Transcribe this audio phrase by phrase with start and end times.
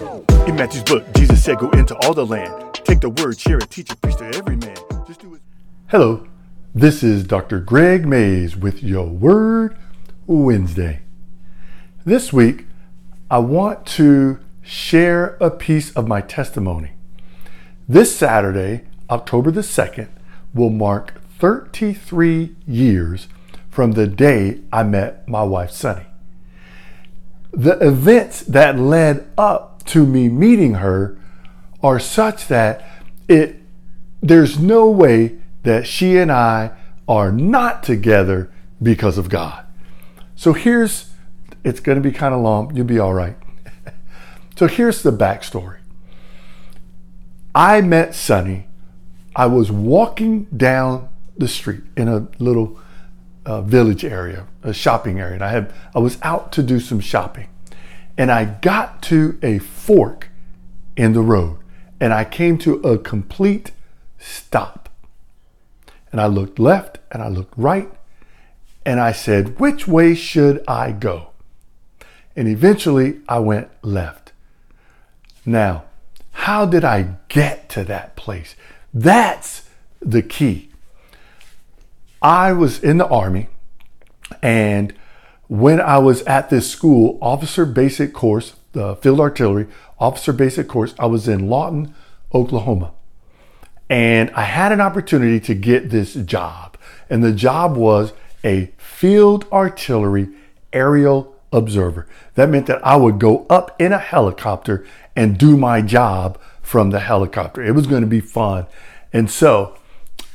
[0.00, 3.68] In Matthew's book, Jesus said, Go into all the land, take the word, share it,
[3.68, 4.76] teach it, preach to every man.
[5.08, 5.40] Just do it.
[5.88, 6.24] Hello,
[6.72, 7.58] this is Dr.
[7.58, 9.76] Gregg Mays with Your Word
[10.28, 11.00] Wednesday.
[12.04, 12.66] This week,
[13.28, 16.92] I want to share a piece of my testimony.
[17.88, 20.10] This Saturday, October the 2nd,
[20.54, 23.26] will mark 33 years
[23.68, 26.06] from the day I met my wife, Sunny.
[27.50, 31.18] The events that led up to me meeting her
[31.82, 32.84] are such that
[33.28, 33.56] it
[34.20, 36.72] there's no way that she and I
[37.06, 38.50] are not together
[38.82, 39.64] because of God.
[40.34, 41.10] So here's
[41.64, 42.74] it's going to be kind of long.
[42.74, 43.36] You'll be all right.
[44.56, 45.78] so here's the backstory.
[47.54, 48.66] I met Sunny.
[49.34, 52.78] I was walking down the street in a little
[53.46, 55.34] uh, village area, a shopping area.
[55.34, 57.48] And I had I was out to do some shopping,
[58.18, 60.28] and I got to a fork
[60.96, 61.58] in the road,
[62.00, 63.70] and I came to a complete
[64.18, 64.88] stop.
[66.10, 67.88] And I looked left and I looked right,
[68.84, 71.30] and I said, "Which way should I go?"
[72.34, 74.32] And eventually, I went left.
[75.46, 75.84] Now,
[76.32, 78.56] how did I get to that place?
[78.92, 79.68] That's
[80.00, 80.70] the key.
[82.20, 83.48] I was in the Army,
[84.42, 84.92] and
[85.48, 89.66] when I was at this school, officer basic course, the field artillery,
[89.98, 91.94] officer basic course, I was in Lawton,
[92.32, 92.92] Oklahoma.
[93.90, 96.76] And I had an opportunity to get this job.
[97.08, 98.12] And the job was
[98.44, 100.28] a field artillery
[100.72, 102.06] aerial observer.
[102.34, 106.90] That meant that I would go up in a helicopter and do my job from
[106.90, 107.64] the helicopter.
[107.64, 108.66] It was going to be fun.
[109.14, 109.78] And so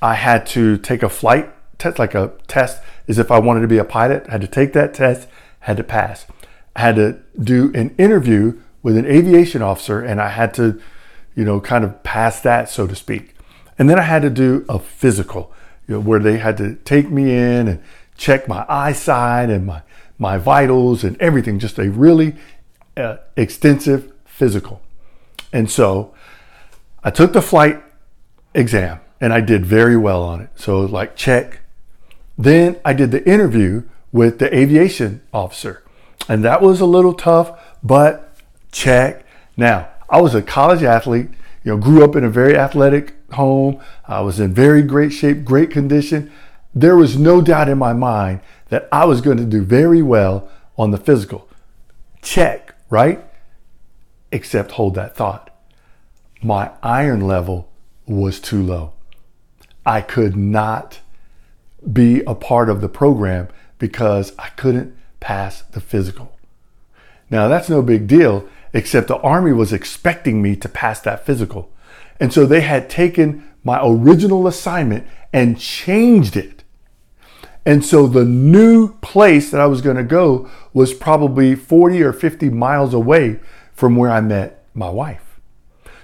[0.00, 1.52] I had to take a flight
[1.82, 4.46] test, like a test, is if I wanted to be a pilot, I had to
[4.46, 5.28] take that test,
[5.60, 6.26] had to pass.
[6.74, 10.80] I had to do an interview with an aviation officer, and I had to,
[11.34, 13.34] you know, kind of pass that, so to speak.
[13.78, 15.52] And then I had to do a physical,
[15.86, 17.82] you know, where they had to take me in and
[18.16, 19.82] check my eyesight and my
[20.18, 21.58] my vitals and everything.
[21.58, 22.36] Just a really
[22.96, 24.80] uh, extensive physical.
[25.52, 26.14] And so
[27.02, 27.82] I took the flight
[28.54, 30.50] exam and I did very well on it.
[30.54, 31.61] So like check,
[32.36, 35.82] then I did the interview with the aviation officer,
[36.28, 38.36] and that was a little tough, but
[38.70, 39.24] check.
[39.56, 41.28] Now, I was a college athlete,
[41.64, 43.80] you know, grew up in a very athletic home.
[44.06, 46.30] I was in very great shape, great condition.
[46.74, 50.48] There was no doubt in my mind that I was going to do very well
[50.76, 51.48] on the physical.
[52.22, 53.24] Check, right?
[54.30, 55.50] Except hold that thought.
[56.42, 57.70] My iron level
[58.06, 58.94] was too low.
[59.84, 61.00] I could not
[61.90, 63.48] be a part of the program
[63.78, 66.36] because I couldn't pass the physical.
[67.30, 71.70] Now, that's no big deal, except the Army was expecting me to pass that physical.
[72.20, 76.62] And so they had taken my original assignment and changed it.
[77.64, 82.12] And so the new place that I was going to go was probably 40 or
[82.12, 83.38] 50 miles away
[83.72, 85.40] from where I met my wife.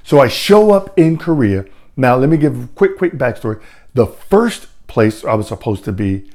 [0.03, 1.65] So I show up in Korea.
[1.97, 3.61] Now, let me give a quick, quick backstory.
[3.95, 6.29] The first place I was supposed to be,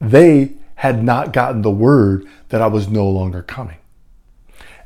[0.00, 3.78] they had not gotten the word that I was no longer coming.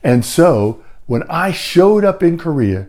[0.02, 2.88] And so when I showed up in Korea,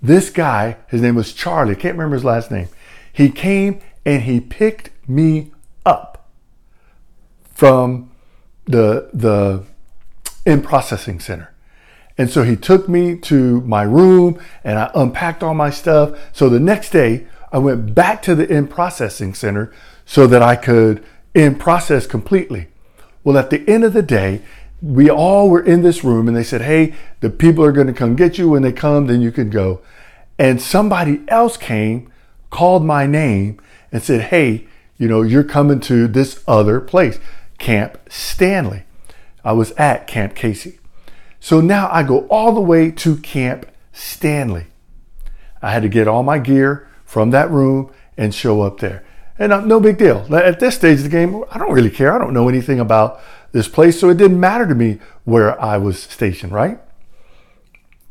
[0.00, 2.68] this guy, his name was Charlie, I can't remember his last name,
[3.12, 5.52] he came and he picked me
[5.86, 6.28] up
[7.44, 8.10] from
[8.64, 9.64] the, the
[10.44, 11.52] in processing center.
[12.18, 16.18] And so he took me to my room and I unpacked all my stuff.
[16.32, 19.72] So the next day, I went back to the in processing center
[20.06, 21.04] so that I could
[21.34, 22.68] in process completely.
[23.22, 24.40] Well, at the end of the day,
[24.80, 27.92] we all were in this room and they said, Hey, the people are going to
[27.92, 28.48] come get you.
[28.48, 29.80] When they come, then you can go.
[30.38, 32.10] And somebody else came,
[32.50, 33.60] called my name,
[33.92, 37.20] and said, Hey, you know, you're coming to this other place,
[37.58, 38.84] Camp Stanley.
[39.44, 40.78] I was at Camp Casey.
[41.38, 44.66] So now I go all the way to Camp Stanley.
[45.60, 49.04] I had to get all my gear from that room and show up there.
[49.38, 50.34] And uh, no big deal.
[50.34, 52.10] At this stage of the game, I don't really care.
[52.10, 53.20] I don't know anything about
[53.52, 56.80] this place, so it didn't matter to me where I was stationed, right?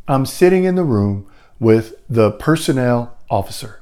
[0.07, 1.27] I'm sitting in the room
[1.59, 3.81] with the personnel officer.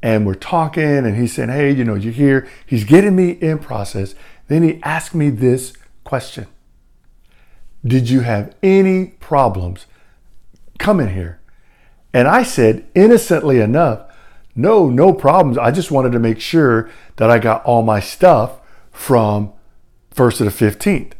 [0.00, 2.48] And we're talking, and he's saying, Hey, you know, you're here.
[2.64, 4.14] He's getting me in process.
[4.46, 5.72] Then he asked me this
[6.04, 6.46] question
[7.84, 9.86] Did you have any problems
[10.78, 11.40] coming here?
[12.14, 14.11] And I said, innocently enough,
[14.54, 15.58] no, no problems.
[15.58, 18.60] I just wanted to make sure that I got all my stuff
[18.90, 19.52] from
[20.14, 21.12] 1st to the 15th.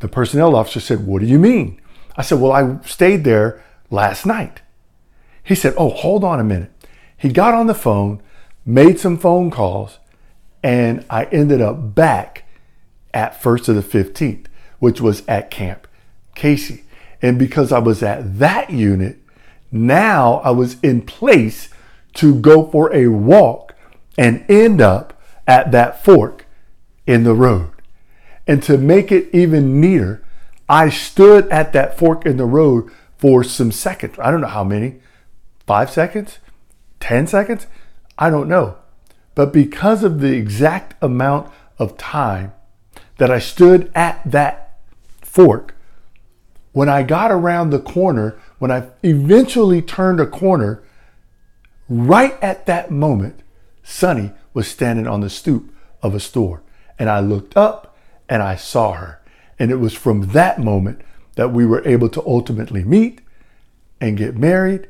[0.00, 1.80] The personnel officer said, What do you mean?
[2.16, 4.60] I said, Well, I stayed there last night.
[5.42, 6.70] He said, Oh, hold on a minute.
[7.16, 8.20] He got on the phone,
[8.66, 9.98] made some phone calls,
[10.62, 12.44] and I ended up back
[13.14, 14.46] at 1st of the 15th,
[14.80, 15.86] which was at Camp
[16.34, 16.84] Casey.
[17.20, 19.18] And because I was at that unit,
[19.70, 21.68] now I was in place
[22.14, 23.74] to go for a walk
[24.18, 26.46] and end up at that fork
[27.06, 27.70] in the road.
[28.46, 30.24] And to make it even neater,
[30.68, 34.16] I stood at that fork in the road for some seconds.
[34.18, 35.00] I don't know how many.
[35.66, 36.38] Five seconds?
[37.00, 37.66] 10 seconds?
[38.18, 38.76] I don't know.
[39.34, 42.52] But because of the exact amount of time
[43.18, 44.78] that I stood at that
[45.20, 45.74] fork,
[46.72, 50.82] when I got around the corner, when I eventually turned a corner,
[51.92, 53.40] right at that moment,
[53.82, 55.72] Sunny was standing on the stoop
[56.02, 56.62] of a store.
[56.98, 57.96] And I looked up
[58.28, 59.20] and I saw her.
[59.58, 61.00] And it was from that moment
[61.34, 63.20] that we were able to ultimately meet
[64.00, 64.88] and get married.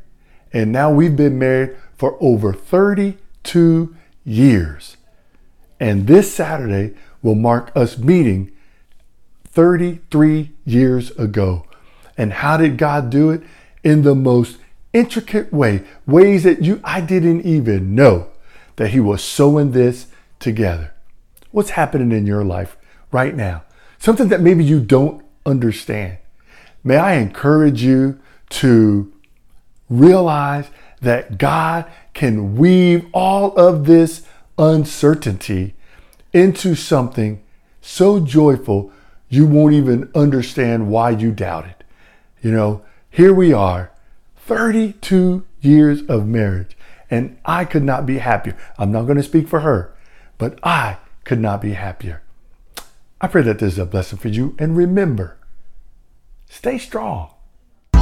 [0.52, 4.96] And now we've been married for over 32 years.
[5.78, 8.52] And this Saturday will mark us meeting
[9.44, 11.66] 33 years ago.
[12.16, 13.42] And how did God do it?
[13.84, 14.58] In the most
[14.92, 18.28] intricate way, ways that you I didn't even know
[18.76, 20.06] that he was sewing this
[20.38, 20.92] together.
[21.50, 22.76] What's happening in your life
[23.10, 23.64] right now?
[23.98, 26.18] Something that maybe you don't understand.
[26.82, 28.18] May I encourage you
[28.50, 29.12] to
[29.88, 30.68] realize
[31.00, 34.26] that God can weave all of this
[34.58, 35.74] uncertainty
[36.32, 37.42] into something
[37.80, 38.92] so joyful
[39.28, 41.84] you won't even understand why you doubt it.
[42.42, 43.90] You know, here we are,
[44.46, 46.76] 32 years of marriage,
[47.10, 48.56] and I could not be happier.
[48.78, 49.94] I'm not going to speak for her,
[50.38, 52.22] but I could not be happier.
[53.20, 55.38] I pray that this is a blessing for you, and remember,
[56.50, 57.30] stay strong.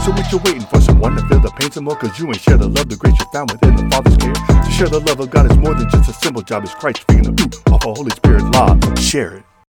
[0.04, 0.80] So what you waiting for?
[0.80, 1.96] Someone to feel the pain some more?
[1.96, 4.32] Cause you ain't share the love, the grace you found within the Father's care.
[4.32, 6.64] To share the love of God is more than just a simple job.
[6.64, 8.78] It's Christ speaking the ooh off a Holy Spirit law.
[8.94, 9.49] Share it.